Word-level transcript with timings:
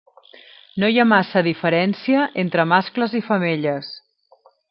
No 0.83 0.87
hi 0.93 0.95
ha 1.01 1.05
massa 1.09 1.43
diferència 1.49 2.25
entre 2.45 2.65
mascles 2.73 3.15
i 3.23 3.23
femelles. 3.31 3.93